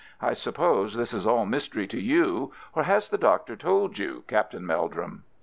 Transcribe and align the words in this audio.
I 0.19 0.33
suppose 0.33 0.95
this 0.95 1.13
is 1.13 1.27
all 1.27 1.45
mystery 1.45 1.85
to 1.85 2.01
you, 2.01 2.51
or 2.73 2.81
has 2.81 3.07
the 3.07 3.19
Doctor 3.19 3.55
told 3.55 3.99
you, 3.99 4.23
Captain 4.27 4.65
Meldrum?" 4.65 5.25